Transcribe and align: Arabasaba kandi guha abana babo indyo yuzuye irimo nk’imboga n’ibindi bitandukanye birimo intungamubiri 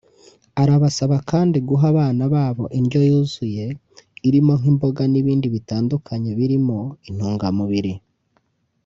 Arabasaba 0.61 1.17
kandi 1.31 1.57
guha 1.67 1.85
abana 1.93 2.23
babo 2.33 2.63
indyo 2.79 2.99
yuzuye 3.09 3.65
irimo 4.27 4.53
nk’imboga 4.59 5.03
n’ibindi 5.11 5.47
bitandukanye 5.55 6.29
birimo 6.39 6.77
intungamubiri 7.09 7.93